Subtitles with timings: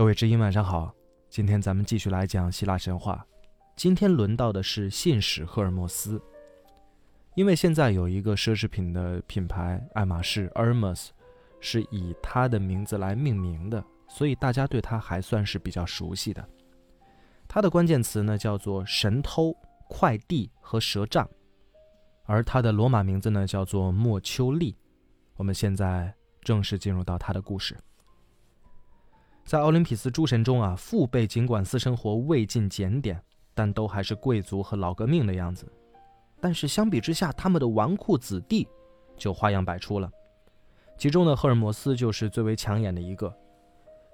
[0.00, 0.90] 各位知音，晚上好。
[1.28, 3.22] 今天咱们继续来讲希腊神话。
[3.76, 6.18] 今天轮到的是信使赫尔墨斯。
[7.34, 11.08] 因为现在有一个奢侈品的品牌爱马仕 Hermes
[11.60, 16.48] 是以他的名字来命名的，所以大家对他还算是比较熟悉的。
[17.46, 19.54] 他的关键词呢叫做神偷、
[19.86, 21.28] 快递和蛇杖，
[22.24, 24.74] 而他的罗马名字呢叫做莫丘利。
[25.36, 27.76] 我们现在正式进入到他的故事。
[29.44, 33.20] 在奥林匹斯诸神中啊，父辈尽管私生活未尽检点，
[33.52, 35.66] 但都还是贵族和老革命的样子。
[36.40, 38.66] 但是相比之下，他们的纨绔子弟
[39.16, 40.10] 就花样百出了。
[40.96, 43.34] 其中呢，赫尔墨斯就是最为抢眼的一个。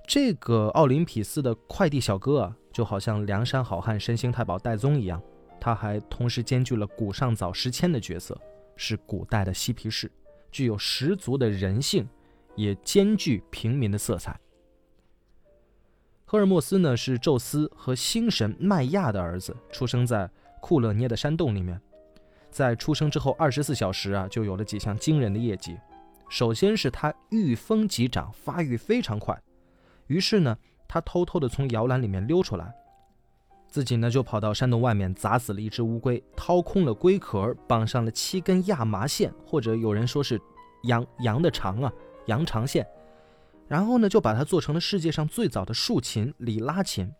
[0.06, 5.20] 这个奥林匹斯的快递小哥啊，就好像梁山好汉神行太保戴宗一样，
[5.60, 8.41] 他还同时兼具了古上早时迁的角色，
[8.76, 10.10] 是古代的嬉皮士，
[10.50, 12.09] 具有十足的人性，
[12.54, 14.38] 也兼具平民的色彩。
[16.28, 20.28] 赫尔墨斯呢是宙斯和星神麦亚的儿子，出生在
[20.60, 21.81] 库勒涅的山洞里面。
[22.50, 25.78] 在出生之后二十四小时啊，就有了几项惊人的业绩。
[26.28, 29.41] 首先是他御风即长，发育非常快。
[30.09, 32.75] 于是呢，他偷偷的从摇篮里面溜出来，
[33.69, 40.41] 自己呢就跑到山洞外面砸死了一只乌龟，掏空了龟壳，绑上了七根亚麻线，或者有人说是
[40.82, 41.92] 羊羊的肠啊，
[42.26, 42.84] 羊肠线。
[43.69, 47.12] 然后呢，就把它做成了世界上最早的竖琴——里拉琴。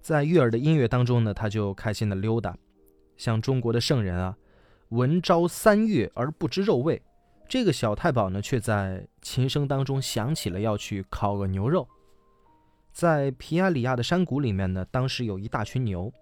[0.00, 2.56] 在悦耳的音乐当中呢，他就开心的溜达，
[3.16, 4.36] 像中国的圣人啊，
[4.88, 7.00] 闻朝三月而不知肉味。
[7.48, 11.86] 这个小太保呢，却在琴声当中想起了要去烤个牛肉。
[12.92, 16.12] 在皮亚里亚的山谷里面呢，当时有一大群牛，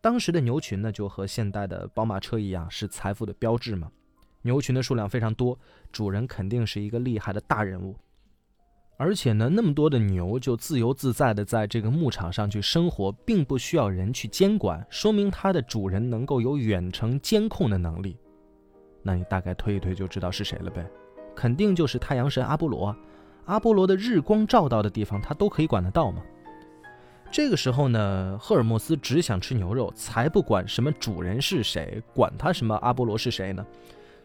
[0.00, 3.90] 当时的牛群呢，就和现代的宝马车一样，是财富的标志嘛。
[4.42, 5.58] 牛群的数量非常多，
[5.92, 7.96] 主人肯定是一个厉害的大人物。
[8.96, 18.16] 而且呢，那么多的牛就自由自在的在这个牧场上去生活，并不需要人去监管，说明它的主人能够有远程监控的能力。
[19.02, 20.88] 那你大概推一推就知道是谁了呗，
[21.34, 22.94] 肯定就是太阳神阿波罗。
[23.46, 26.22] 阿波罗的日光照到的地方，他都可以管得到嘛。
[27.32, 33.66] 这个时候呢，赫尔墨斯只想吃牛肉，才不管什么主人是谁，管他什么阿波罗是谁呢。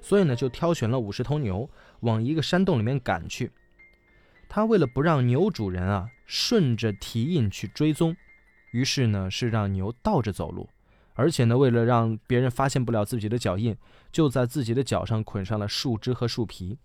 [0.02, 1.68] 所以呢，就挑选了五十头牛，
[2.02, 3.52] 往一个山洞里面赶去。
[4.50, 8.16] 他为了不让牛主人啊顺着蹄印去追踪，
[8.72, 10.70] 于是呢是让牛倒着走路，
[11.14, 13.76] 而且呢为了让别人发现不了自己的脚印，
[14.12, 16.78] 就在自己的脚上捆上了树枝和树皮。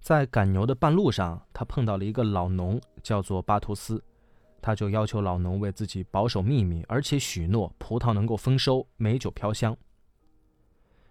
[0.00, 4.02] 在赶牛的半路上，他碰到了一个老农，叫做巴图斯，
[4.62, 9.76] 他就要求老农为自己保守秘密，而且许诺葡萄能够丰收，美酒飘香。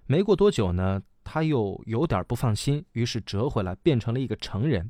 [0.08, 4.90] 没过多久呢，他又有点不放心，于是折回来变成了一个成人。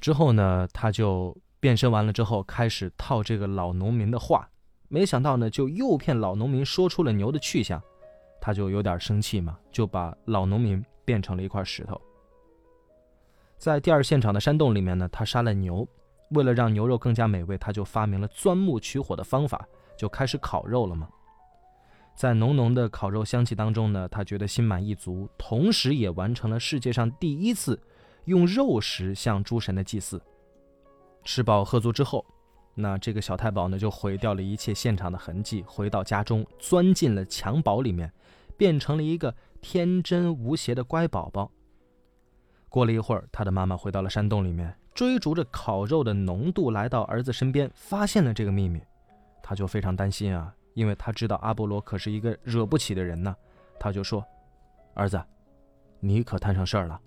[0.00, 4.48] 之后呢，他就变身完了之后，开始套这个老农民的话，
[4.88, 7.82] 没想到呢，就诱骗老农民说出了牛的去向，
[8.40, 12.00] 他就有点生气嘛，就把老农民变成了一块石头。
[13.56, 15.88] 在第二现场的山洞里面呢，他杀了牛，
[16.30, 21.08] 为了让牛肉更加美味，他就发明了钻木取火的方法，就开始烤肉了嘛。
[22.14, 27.80] 在浓浓的烤肉香气当中呢，他觉得心满意足，同时也完成了世界上第一次。
[28.26, 30.20] 用肉食向诸神的祭祀，
[31.24, 32.24] 吃饱喝足之后，
[32.74, 38.12] 那这个小太保呢就毁掉了一切现场的痕迹，回到家中，钻进了襁褓里面，
[38.56, 41.50] 变成了一个天真无邪的乖宝宝。
[42.68, 48.82] 过了一会儿，他的妈妈回到了山洞里面，追逐着烤肉的浓度来到儿子身边，发现了这个秘密，
[49.42, 53.36] 他就非常担心啊，因为他知道阿波罗可是一个惹不起的人呢，
[53.78, 54.24] 他就说
[54.94, 55.22] ：“儿子，
[56.00, 57.00] 你可摊上事儿了。”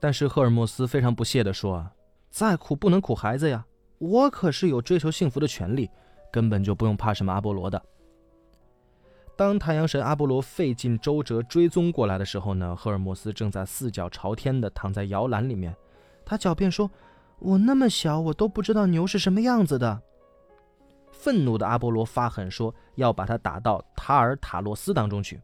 [0.00, 1.92] 但是赫尔墨斯非常不屑地说：“啊，
[2.30, 3.64] 再苦不能苦孩子呀！
[3.98, 5.90] 我可是有追求幸福的权利，
[6.32, 7.80] 根本就不用怕什么阿波罗的。”
[9.36, 15.76] 当太阳神阿波罗费尽周折追踪过来的时候呢，赫尔墨斯正在四脚朝天地躺在摇篮里面，
[16.24, 16.90] 他狡辩说
[17.38, 20.00] ：“我那么小，我都不知道牛是什么样子的。”
[21.10, 25.40] 愤怒的阿波罗发狠说：“要把他打到塔尔塔洛斯当中去。”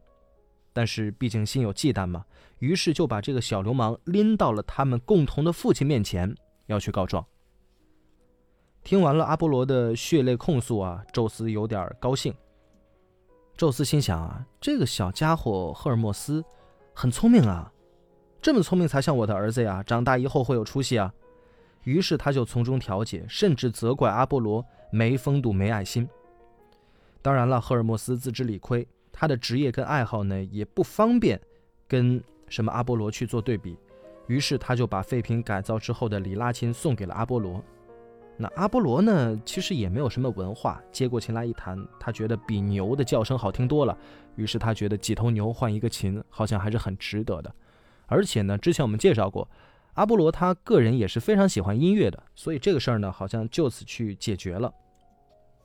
[0.77, 2.23] 但是毕竟心有忌惮嘛，
[2.59, 6.31] 于是就把这个小流氓拎到了他们共同的父亲面前，
[6.67, 7.25] 要去告状。
[8.83, 12.31] 听完了阿波罗的血泪控诉啊，宙斯有点高兴。
[13.55, 16.45] 宙斯心想啊，这个小家伙赫尔墨斯
[16.93, 17.73] 很聪明啊，
[18.39, 21.11] 这么聪明才像我的儿子呀，长大以后会有出息啊。
[21.85, 26.07] 于是他就从中调解，甚至责怪阿波罗没风度、没爱心。
[27.23, 28.87] 当然了，赫尔墨斯自知理亏。
[29.19, 31.41] 他的职业跟爱好呢，也不方便
[31.87, 33.75] 跟什么阿波罗去做对比，
[34.27, 37.59] 于是他就把废品改造之后的里拉琴送给了阿波罗。
[38.37, 43.97] 那阿波罗呢，其实也没有什么文化，接过琴来一弹，他觉得比牛的叫声好听多了，
[44.35, 47.51] 于是他觉得几头牛换一个琴，好像还是很值得的。
[48.05, 49.49] 而且呢，之前我们介绍过，
[49.95, 54.71] 阿波罗他个人也是非常喜欢音乐的，所以这个事儿呢，好像就此去解决了。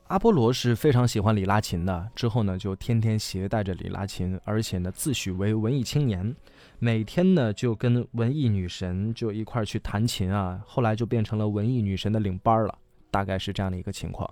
[0.07, 6.35] 阿波罗是非常喜欢里拉琴的，之后呢，就天天携带着里拉琴，而且呢，自诩为文艺青年，
[6.77, 10.61] 每天呢就跟文艺女神就一块去弹琴啊。
[10.67, 12.77] 后来就变成了文艺女神的领班了，
[13.09, 14.29] 大概是这样的一个情况。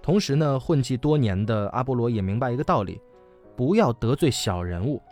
[0.00, 3.00] 同时呢，混迹多年的阿波罗也明白一个道理：
[3.54, 5.02] 不要得罪小人物。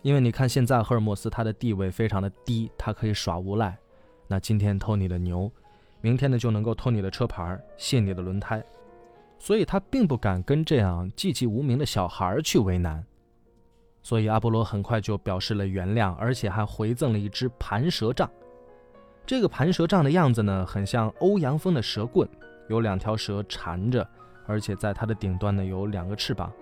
[0.00, 3.78] 因为你看，现在赫尔墨斯他的地位非常的低，他可以耍无赖。
[4.26, 5.48] 那今天偷你的牛，
[6.02, 8.62] 明天呢就能够偷你的车牌，卸你的轮胎，
[9.38, 13.02] 所以他并不敢跟这样寂寂无名的小孩去为难。
[14.02, 18.28] 所以阿波罗很快就表示了原谅，而且还回赠了一只盘蛇杖。
[19.24, 22.28] 这个盘蛇杖的样子呢，很像欧阳锋的蛇棍，
[22.68, 24.04] 有两条蛇缠着，
[24.44, 26.52] 而且在它的顶端呢有两个翅膀。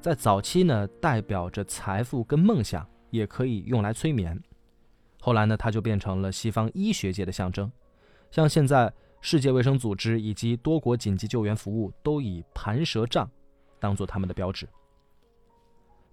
[0.00, 4.36] 在早期呢，代表着财富跟梦想，也可以用来催眠。
[5.20, 7.70] 后来呢，它就变成了西方医学界的象征。
[8.30, 13.28] 像现在，世界卫生组织以及多国紧急救援服务都以盘蛇杖
[13.78, 14.68] 当做他们的标志。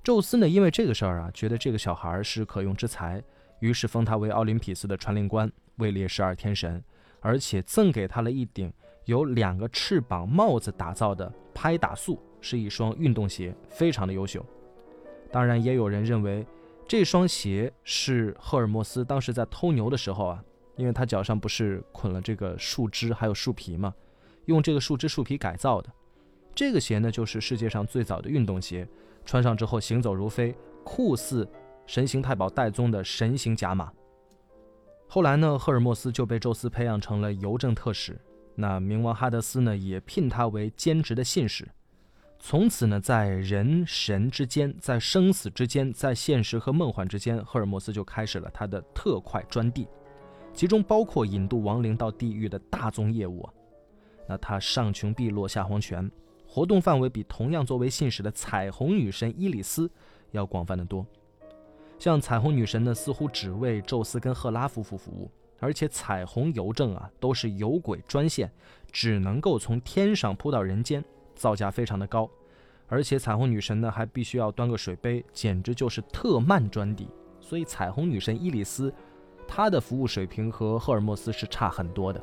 [0.03, 3.23] 宙斯呢，因为这个事儿啊，觉得这个小孩是可用之才，
[3.59, 6.83] 于是封他为奥林匹斯的传令官，位列十二天神，
[7.19, 8.71] 而且赠给他了一顶
[9.05, 12.21] 由两个翅膀帽子打造的拍打素。
[12.41, 14.45] 是一双运动鞋，非常的优秀。
[15.31, 16.45] 当然，也有人认为
[16.87, 20.43] 这双鞋是赫尔墨斯当时在偷牛的时候啊，
[20.75, 23.93] 因为他脚上不是捆了这个树枝还有树皮吗，
[24.45, 25.89] 用这个树枝树皮改造的。
[26.53, 28.87] 这个鞋呢，就是世界上最早的运动鞋，
[29.25, 31.47] 穿上之后行走如飞，酷似
[31.85, 33.91] 神行太保戴宗的神行甲马。
[35.07, 38.19] 后来呢，赫尔墨斯就被宙斯培养成了邮政特使，
[38.55, 41.67] 那冥王哈德斯呢，也聘他为兼职的信使。
[42.39, 49.87] 从此呢，在人神之间，在生死之间，在现实和梦幻之间，赫尔墨斯就开始了他的特快专递，
[50.55, 53.47] 其中包括引渡亡灵到地狱的大宗业务。
[54.27, 56.09] 那他上穷碧落下黄泉，
[56.47, 59.87] 活动范围比同样作为信使的彩虹女神伊里斯
[60.31, 61.05] 要广泛的多。
[61.99, 68.51] 像彩虹女神呢，似乎只为宙斯跟赫拉夫妇服务，而且彩虹邮政啊，都是有轨专线，
[68.91, 71.03] 只能够从天上铺到人间。
[71.35, 72.29] 造价非常的高，
[72.87, 77.09] 而且彩虹女神呢还必须要端个水杯，简直就是特慢专递。
[77.41, 78.93] 所以彩虹女神伊里斯，
[79.47, 82.21] 他的服务水平和赫尔墨斯是差很多的。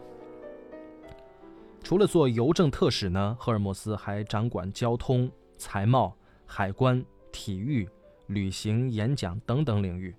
[1.82, 7.88] 除了做邮政特使呢，赫尔墨斯还掌管交通、财贸、海关、体育、
[8.28, 10.14] 旅行、演讲等等领域。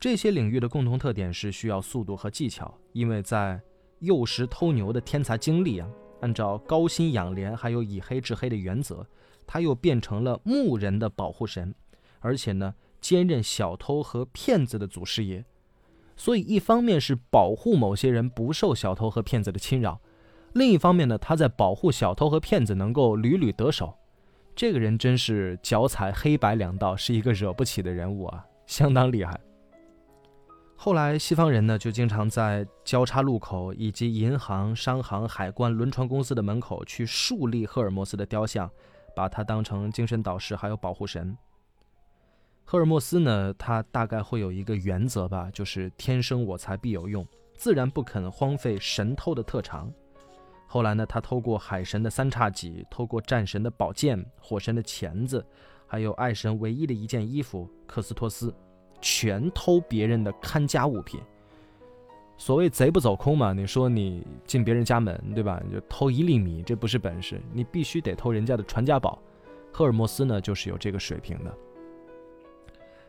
[0.00, 3.60] 这些领域的共同特点是需要速度和技巧，因为在
[4.00, 5.88] 幼时偷牛的天才经历啊。
[6.20, 9.06] 按照高薪养廉还有以黑治黑的原则，
[9.46, 11.74] 他又变成了牧人的保护神，
[12.18, 15.44] 而且呢兼任小偷和骗子的祖师爷。
[16.22, 20.00] 所以一方面是保护某些人不受小偷和骗子的侵扰，
[20.52, 23.92] 另一方面呢他在保护小偷和骗子能够屡屡得手。
[24.54, 29.36] 这个人真是脚踩黑白两道，是一个惹不起的人物啊，相当厉害。
[30.76, 38.70] 后来，西方人呢就经常在交叉路口以及银行、商行、海关、轮船公司的门口去树立赫尔墨斯的雕像，
[39.16, 41.36] 把他当成精神导师还有保护神。
[42.64, 49.92] 赫尔墨斯呢，他大概会有一个原则吧，就是天生我材必有用，自然不肯荒废神偷的特长。
[50.66, 55.44] 后来呢，他偷过海神的三叉戟，偷过战神的宝剑、火神的钳子，
[55.86, 58.54] 还有爱神唯一的一件衣服——克斯托斯。
[59.04, 61.20] 全偷别人的看家物品，
[62.38, 63.52] 所谓贼不走空嘛。
[63.52, 65.60] 你说你进别人家门，对吧？
[65.66, 69.20] 你就偷一粒米，这不是本事，你必须得偷人家的传家宝。
[69.72, 71.52] 赫尔墨斯呢，就是有这个水平的。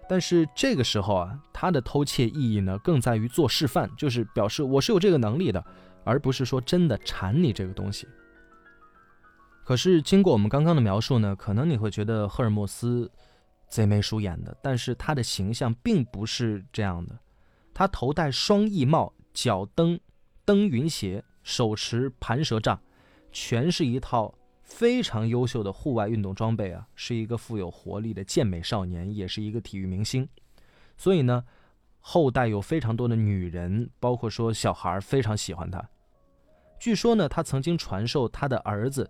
[0.07, 5.63] 但是这个时候啊，他的偷窃意义呢，更在于做示范，就是表示我是有这个能力的，
[6.03, 8.07] 而不是说真的馋你这个东西。
[9.63, 13.12] 可是经过我们刚刚的描述呢，可能你会觉得赫尔墨斯。
[13.69, 17.17] 贼眉鼠眼的，但是他的形象并不是这样的。
[17.74, 20.00] 他头戴双翼帽，脚蹬
[20.45, 22.79] 蹬云鞋，手持盘蛇杖，
[23.31, 24.31] 全是一套
[24.75, 26.88] 非常优秀的户外运动装备啊！
[26.96, 30.27] 是一个富有活力的健美少年，也是一个体育明星。
[30.98, 31.46] 所以呢，
[32.00, 35.88] 后代有非常多的女人，包括说小孩非常喜欢他。
[36.80, 39.08] 据说呢，他曾经传授他的儿子，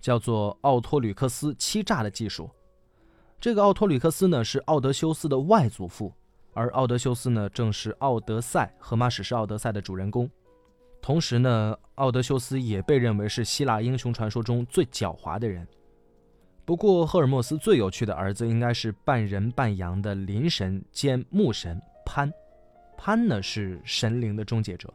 [0.00, 2.48] 叫做奥托吕克斯欺诈的技术。
[3.40, 6.12] 这个奥托吕克斯呢是奥德修斯的外祖父，
[6.54, 10.30] 而奥德修斯呢正是《奥德赛》荷马史诗《奥德赛》的主人公。
[11.06, 15.64] 同时呢，奥德修斯也被认为是希腊英雄传说中最狡猾的人。
[16.64, 22.28] 不过，赫尔墨斯最有趣的儿子应该是半人半羊的林神兼牧神潘。
[22.98, 24.92] 潘呢是神灵的终结者。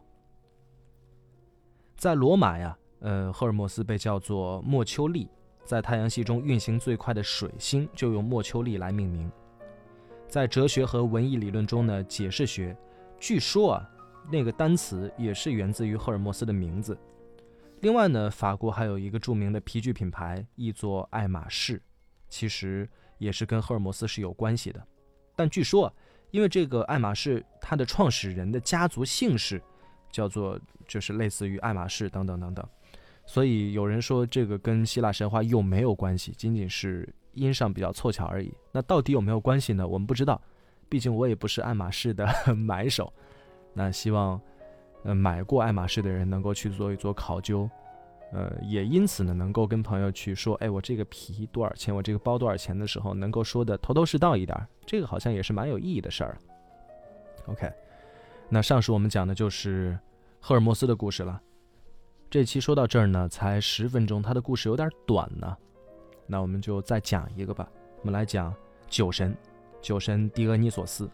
[1.96, 5.30] 在罗马呀，呃，赫尔墨斯被叫做莫丘利，
[5.63, 9.32] 在太阳系中运行最快的水星就用莫丘利来命名。
[10.27, 12.75] 在哲学和文艺理论中呢，解释学，
[13.18, 13.89] 据说啊，
[14.31, 16.97] 那个单词也是源自于赫尔墨斯的名字。
[17.81, 21.81] 另外呢，法国还有一个著名的皮具品牌，译作爱马仕，
[22.29, 24.81] 其实也是跟赫尔墨斯是有关系的。
[25.35, 25.91] 但据说，
[26.29, 29.61] 因为这个爱马仕它的创始人的家族姓氏
[30.11, 32.65] 叫做，就是类似于爱马仕等等等等，
[33.25, 38.53] 所以有人说这个跟希腊神话又没有关系，仅仅是音上比较凑巧而已。
[38.71, 39.88] 那到底有没有关系呢？
[39.88, 40.39] 我们不知道，
[40.88, 43.11] 毕竟我也不是爱马仕的 买手。
[43.73, 44.39] 那希望。
[45.03, 47.67] 呃，买过爱马仕的人能够去做一做考究，
[48.31, 56.37] 呃，也因此呢，能够跟朋友去说，哎，我这个皮多少钱，我这个包多少钱的时候，能够说的头头是道一点，这个好像也是蛮有意义的事儿。
[57.47, 57.67] OK，
[58.47, 59.97] 那上述我们讲的就是
[60.39, 61.41] 赫尔墨斯的故事了。
[62.29, 65.57] 这期说到这儿呢，才十分钟，他的故事有点短呢，
[66.27, 67.67] 那我们就再讲一个吧。
[68.01, 68.53] 我们来讲
[68.87, 69.35] 酒神，
[69.81, 71.09] 酒神狄俄尼索斯。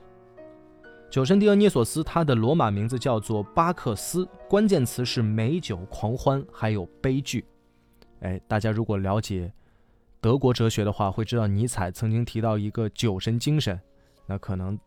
[1.09, 7.45] 酒神狄俄涅索斯，他的罗马名字叫做巴克斯，关键词是美酒、狂欢，还有悲剧。
[8.19, 9.51] 哎，大家如果了解
[10.19, 13.79] 德国哲学的话，会知道尼采曾经提到一个酒神精神。
[14.25, 14.77] 那可能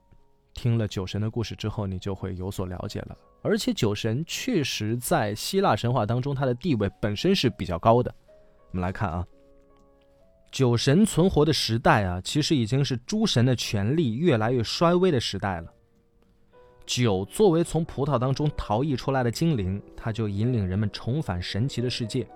[0.52, 3.16] 听了酒神的故事之后，你就会有所了解了。
[3.40, 8.14] 而且酒神确实在希腊神话当中，他的地位本身是比较高的。
[8.72, 9.26] 我们来看啊，
[10.52, 15.72] 酒神存活的时代啊，其实已经是诸神的权力越来越衰微的时代了。
[16.90, 22.26] 酒作为从葡萄当中逃逸出来的精灵，他就引领人们重返神奇的世界。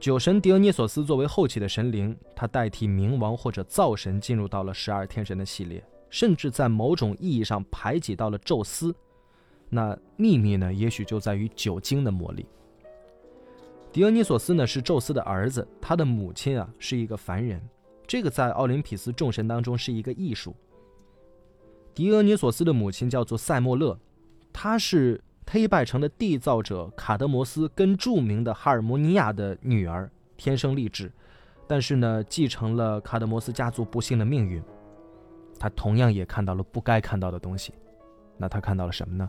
[0.00, 8.94] 酒神狄俄尼索斯作为后期的神灵，他代替冥王或者灶神进入到了十二天神的系列，甚至在某种意义上排挤到了宙斯。
[9.68, 10.72] 那秘密呢？
[10.72, 12.46] 也许就在于酒精的魔力。
[13.92, 17.60] 狄俄尼索斯呢是宙斯的儿子，他的母亲啊是一个凡人，
[18.06, 20.56] 这个在奥林匹斯众神当中是一个艺术。
[21.94, 23.98] 狄俄尼索斯的母亲叫做塞莫勒，
[24.52, 31.12] 她是忒拜城的缔造者卡德摩斯跟著名的哈尔摩尼亚的女儿，天生丽质，
[31.66, 34.62] 但是呢，继承了卡德摩斯家族不幸的命运。
[35.58, 37.74] 她同样也看到了不该看到的东西，
[38.38, 39.28] 那她看到了什么呢？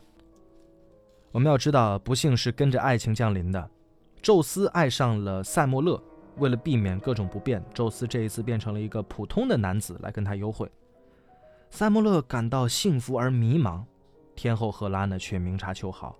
[1.31, 3.69] 我们要知道，不幸是跟着爱情降临的。
[4.21, 6.01] 宙斯爱上了塞莫勒，
[6.37, 10.71] 为了避免各种不便，宙斯这一次变成了一个普通的男子来跟他幽会。
[11.73, 13.83] 塞莫勒感到幸福而迷茫，
[14.35, 16.15] 天后赫拉呢却明察秋毫。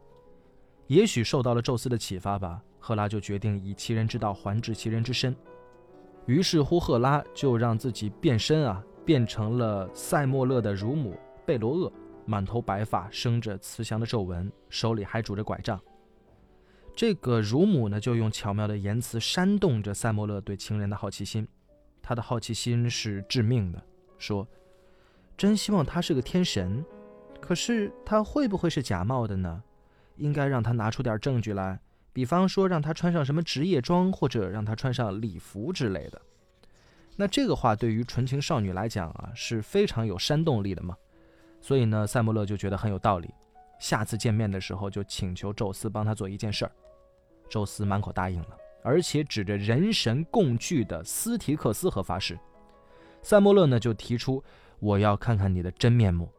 [0.88, 5.36] 也许受到了宙斯的启发吧，赫拉就决定以其人之道还治其人之身。
[6.25, 11.93] 于是乎，赫拉就让自己变身啊，变成了塞莫勒的乳母贝罗厄，
[12.25, 15.79] 满头白发，生着慈祥的皱纹，手里还拄着拐杖。
[16.95, 21.48] 这个乳母呢，就用巧妙的言辞煽动着塞莫勒对情人的好奇心。
[22.01, 23.79] 他的好奇心是致命的，
[24.17, 24.48] 说。
[25.43, 26.85] 真希望他是个天神，
[27.41, 29.62] 可是他会不会是假冒的呢？
[30.15, 31.77] 应该让他拿出点证据来，
[32.13, 36.21] 比方说让他穿上什么职业装，或者让他穿上礼服之类的。
[37.17, 40.95] 那这个话对于纯情少女来讲啊，是非常有煽动力的嘛。
[41.59, 43.29] 所以呢，塞莫勒就觉得很有道理。
[43.79, 46.71] 下次见面的时候，就请求宙斯帮他做一件事儿。
[47.50, 52.39] 宙斯满口答应了，而且指着人神共聚的斯提克斯河发誓。
[53.21, 54.41] 塞莫勒呢，就提出。
[54.83, 56.29] 我要看看你的真面目。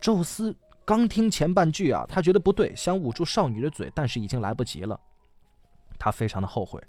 [0.00, 4.98] 宙斯刚听前半句啊，他觉得不对，想捂住少女的嘴，但是已经来不及了。
[5.98, 6.80] 他非常的后悔。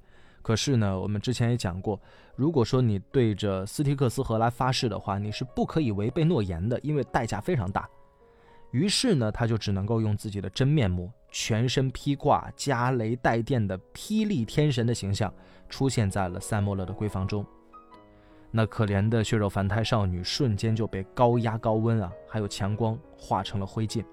[0.44, 2.00] 可是呢，我们之前也讲过，
[2.36, 7.90] 如果说你对着斯提克斯河来发誓的话，你是不可以违背诺言的，因为代价非常大。
[8.70, 15.34] 于是呢，他就只能够用自己的真面目，全身披挂、加雷带电的霹雳天神的形象，
[15.68, 17.44] 出现在了塞莫勒的闺房中。
[18.56, 24.06] 那可怜的血肉凡胎少女瞬间就被高压高温啊，还有强光化成了灰烬。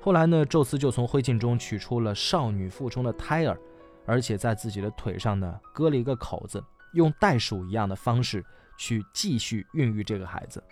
[0.00, 3.58] 后来呢，宙斯就从灰烬中取出了少女腹中的胎儿，
[4.06, 6.62] 而且在自己的腿上呢割了一个口子，
[6.92, 8.44] 用袋鼠一样的方式
[8.78, 10.62] 去继续孕育这个孩子。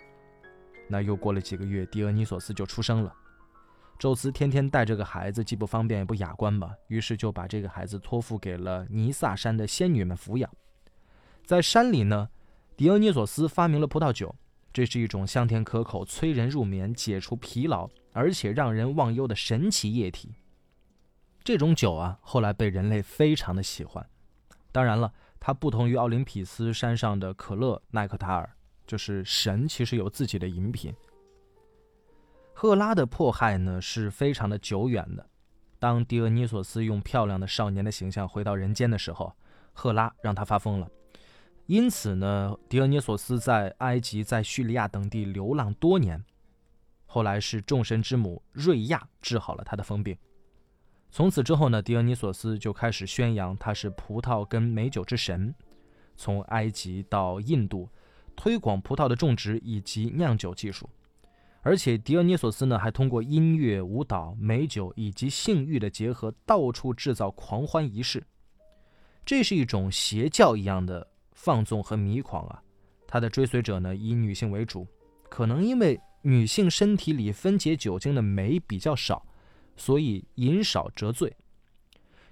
[0.87, 3.13] 那又过了几个月，狄俄尼索斯就出生了。
[3.99, 10.49] 宙斯天天带这个孩子，既不方便也不雅观吧，于是就把这个孩子托付给了尼萨山的仙女们抚养。
[11.45, 12.29] 在山里呢，
[12.77, 14.35] 狄俄尼索斯发明了葡萄酒，
[14.71, 20.35] 这是一种香甜可口、催人入眠、解除疲劳，而且让人忘忧的神奇液体。
[21.43, 24.07] 这种酒啊，后来被人类非常的喜欢。
[24.71, 28.47] 当然了，它不同于奥林匹斯山上的可乐奈克塔尔，
[28.85, 30.93] 就是神其实有自己的饮品。
[32.53, 35.25] 赫拉的迫害呢是非常的久远的。
[35.79, 39.33] 当狄俄尼索斯用漂亮的少年的形象回到人间的时候，
[39.73, 40.87] 赫拉让他发疯了。
[41.69, 46.25] 因此呢，狄俄尼索斯在埃及、在叙利亚等地流浪多年。
[47.05, 50.17] 后来是众神之母瑞亚治好了他的疯病。
[51.11, 55.53] 从此之后呢，狄俄尼索斯就开始宣扬他是葡萄跟美酒之神，
[56.17, 57.87] 从埃及到印度，
[58.35, 60.89] 推广葡萄的种植以及酿酒技术。
[61.61, 68.25] 而且狄俄尼索斯呢，还通过音乐、舞蹈、美酒以及性欲的结合，到处制造狂欢仪式。
[69.23, 71.07] 这是一种邪教一样的
[71.41, 72.61] 放纵和迷狂啊！
[73.07, 74.85] 他的追随者呢，以女性为主，
[75.29, 79.25] 可能因为女性身体里分解酒精的酶比较少。
[79.77, 81.33] 所以饮少折醉，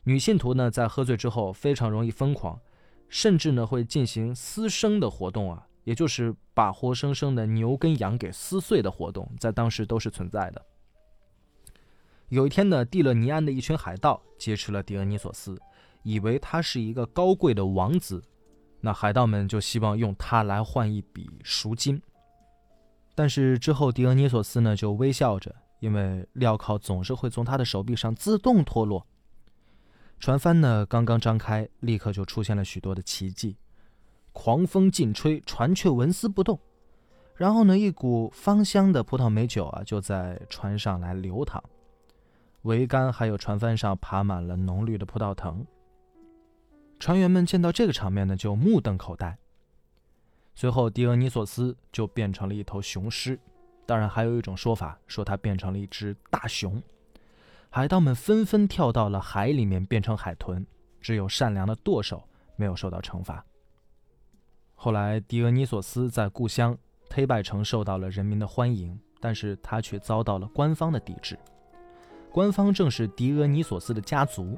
[0.04, 2.60] 女信徒呢在喝醉之后非常容易疯狂，
[3.08, 10.66] 甚至呢会进行撕生的活动啊，也就是把活生生的牛跟羊给撕碎的活动，在当时都是存在的。
[12.28, 15.58] 有一天呢，蒂勒尼安的一群海盗劫持了狄俄尼索斯，
[16.04, 18.22] 以为他是一个高贵的王子，
[18.82, 22.02] 那海盗们就希望用他来换一笔赎金。
[23.16, 25.56] 但是之后，狄俄尼索斯呢就微笑着。
[25.80, 29.06] 因为镣铐总是会从他的手臂上自动脱落。
[30.20, 33.56] 船帆呢刚刚张开，立刻就出现了许多的奇迹。
[34.34, 36.60] 狂风劲吹，船却纹丝不动。
[37.36, 41.64] 然后呢，一股芳香的葡萄美酒啊就在船上来流淌，
[42.64, 45.64] 桅杆还有船帆上爬满了浓绿的葡萄藤。
[47.00, 49.38] 船员们见到这个场面呢，就目瞪口呆。
[50.56, 53.40] 随后，狄俄尼索斯就变成了一头雄狮。
[53.86, 56.82] 当然，还有一种说法说他变成了一只大熊，
[57.70, 60.66] 海盗们纷纷跳到了海里面变成海豚，
[61.00, 62.24] 只有善良的舵手
[62.56, 63.46] 没有受到惩罚。
[64.76, 66.78] 后来，狄俄尼索斯在故乡
[67.10, 71.38] 忒拜城受到了人民的欢迎，但是他却遭到了官方的抵制。
[72.32, 74.58] 官方正是狄俄尼索斯的家族，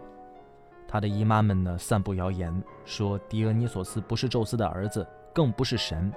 [0.91, 2.51] 他的姨妈们呢散布谣言
[2.83, 6.11] 说狄俄尼索斯不是宙斯的儿子，更不是神。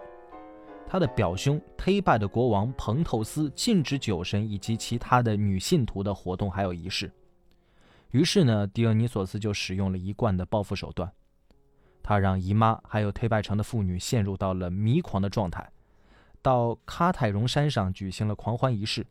[0.86, 7.12] 他的表兄忒拜的国王彭透斯禁止酒神以及其他的女信徒的活动还有仪式。
[8.12, 11.12] 于是呢，狄俄尼索斯就使用了一贯的报复手段，
[12.02, 15.70] 他让姨妈还有忒拜城的妇女陷入到了迷狂的状态，
[16.40, 19.06] 到喀泰荣山上举行了狂欢仪式。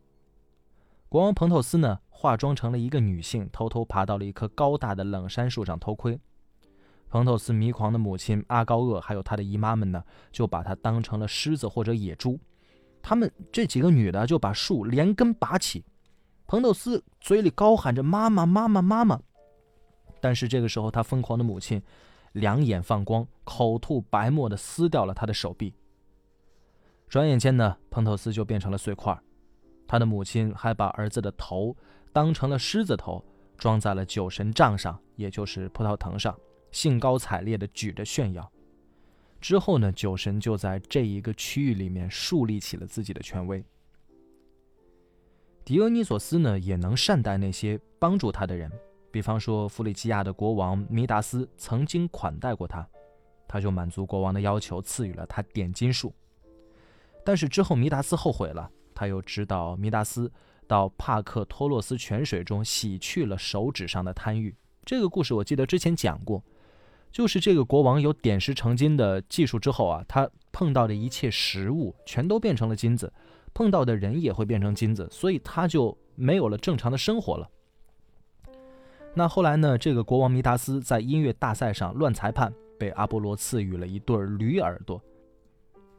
[1.12, 6.18] 国王彭透斯呢，化妆成了一个女性，偷偷爬到了一棵高大的冷杉树上偷窥。
[7.10, 12.40] 彭透斯迷狂的母亲阿高厄，还有他的姨妈们呢，就把他当成了狮子或者野猪。
[13.02, 15.84] 他们这几个女的就把树连根拔起。
[16.46, 19.20] 彭透斯嘴里高喊着“妈妈，妈妈，妈妈”，
[20.18, 21.82] 但是这个时候，他疯狂的母亲
[22.32, 25.74] 两眼放光，口吐白沫的撕掉了他的手臂。
[27.06, 29.14] 转眼间呢，彭透斯就变成了碎块。
[29.92, 31.76] 他的母亲还把儿子的头
[32.14, 33.22] 当成了狮子头，
[33.58, 36.34] 装在了酒神杖上，也就是葡萄藤上。
[36.70, 38.50] 兴高采烈地举着炫耀，
[39.38, 43.62] 之后呢，酒神就在这一个区域里面树立起了自己的权威。
[45.62, 48.72] 狄俄尼索斯呢，也能善待那些帮助他的人，
[49.10, 52.88] 比方说弗里基亚的国王弥达斯曾经款待过他，
[53.46, 56.14] 他就满足国王的要求，赐予了他点金术。
[57.22, 60.30] 但是之后弥达斯后悔了，他又指导弥达斯
[60.66, 64.54] 到帕克托洛斯泉水中洗去了手指上的贪欲。
[64.84, 66.42] 这个故事我记得之前讲过。
[67.10, 73.12] 就是这个国王有点石成金的技术之后啊，他碰到的一切食物全都变成了金子，
[73.52, 77.46] 碰到的人也会变成金子，所以他就没有了正常的生活了。
[79.12, 79.76] 那后来呢？
[79.76, 84.98] 这个国王弥达斯在音乐大赛上乱裁判，被阿波罗赐予了一对驴耳朵。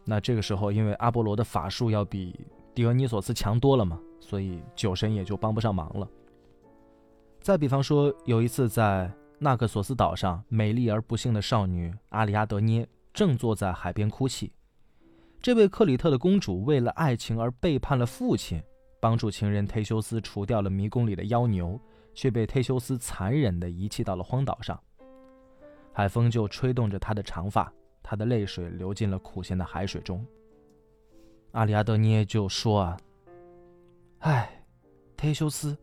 [0.06, 2.36] 那这个时候，因为阿波罗的法术要比
[2.74, 6.08] 狄俄尼索斯强多了嘛，所以酒神也就帮不上忙了。
[7.40, 9.12] 再比方说，有一次在。
[9.40, 14.54] 纳克索斯岛上，美丽而不幸的少女阿里阿德涅正坐在海边哭泣。
[15.42, 18.64] 这位克里特的公主为了爱情而背叛了父亲，
[19.02, 21.78] 帮助情人忒修斯除掉了迷宫里的妖牛，
[22.14, 24.80] 却被忒修斯残忍地遗弃到了荒岛上。
[25.92, 27.70] 海风就吹动着她的长发，
[28.02, 30.26] 她的泪水流进了苦咸的海水中。
[31.54, 32.98] 阿里阿德涅就说：“啊，
[34.20, 34.64] 唉，
[35.16, 35.78] 忒修斯，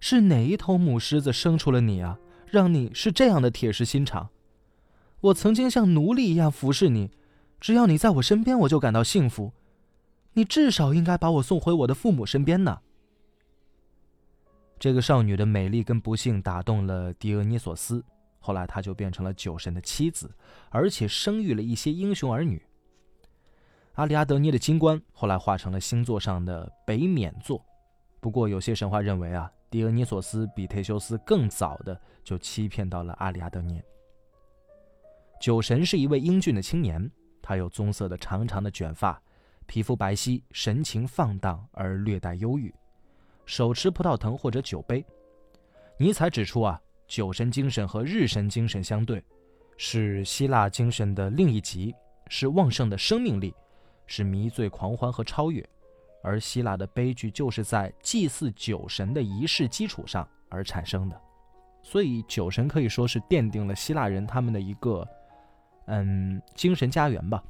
[0.00, 2.18] 是哪一头母狮子生出了你啊？”
[2.50, 4.30] 让你是这样的铁石心肠，
[5.20, 7.10] 我曾经像奴隶一样服侍你，
[7.60, 9.52] 只要你在我身边，我就感到幸福。
[10.32, 12.80] 你至少应该把我送回我的父母身边呢。
[14.78, 18.02] 这个少女的美丽跟不幸打动了狄俄尼索斯，
[18.38, 20.34] 后来她就变成了酒神的妻子，
[20.70, 22.62] 而且生育了一些英雄儿女。
[23.98, 27.60] 阿里阿德涅的金冠后来化成了星座上的北冕座。
[28.20, 33.84] 不过有些神话认为啊，狄俄尼索斯比忒修斯更早的就欺骗到了阿里阿德涅。
[35.40, 37.10] 酒神是一位英俊的青年，
[37.42, 39.20] 他有棕色的长长的卷发，
[39.66, 42.72] 皮肤白皙，神情放荡而略带忧郁。
[43.46, 45.04] 手持葡萄藤或者酒杯，
[45.98, 49.20] 尼采指出啊，酒神精神和日神精神相对，
[49.76, 51.92] 是希腊精神的另一极，
[52.28, 53.52] 是旺盛的生命力，
[54.08, 55.64] 是迷醉狂欢和超越。
[56.20, 61.18] 而希腊的悲剧就是在祭祀酒神的仪式基础上而产生的，
[61.80, 65.06] 所以酒神可以说是奠定了希腊人他们的一个，
[65.86, 67.42] 嗯，精神家园吧。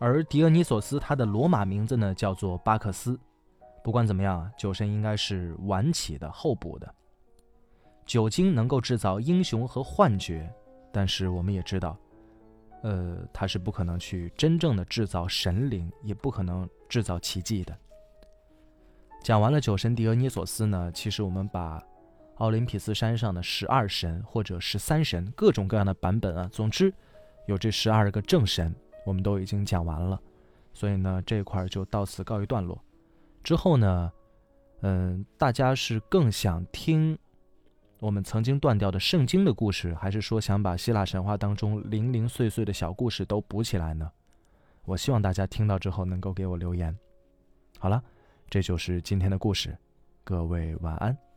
[0.00, 3.18] 而狄俄尼索斯他的罗马名字呢，叫做巴克斯。
[3.84, 6.92] 不管怎么样，酒神应该是晚起的、后补的。
[8.04, 10.52] 酒精能够制造英雄和幻觉，
[10.92, 11.96] 但是我们也知道，
[12.82, 17.76] 呃，他是不可能去真正的制造神灵，也不可能制造奇迹的。
[19.22, 21.82] 讲完了酒神狄俄尼索斯呢，其实我们把
[22.36, 26.92] 奥林匹斯山上的十二神或者十三神各种各样的版本啊，总之
[27.46, 28.72] 有这十二个正神，
[29.04, 30.20] 我们都已经讲完了。
[30.72, 32.80] 所以呢，这一块就到此告一段落。
[33.42, 34.12] 之后呢，
[34.82, 37.18] 嗯，大家是更想听
[38.00, 44.10] 我们曾经断掉的圣经的故事，还是说想把希腊神话当中零零碎碎的小故事都补起来呢？
[44.84, 46.96] 我希望大家听到之后能够给我留言。
[47.78, 48.02] 好了，
[48.48, 49.76] 这就是今天的故事，
[50.24, 51.27] 各位晚安。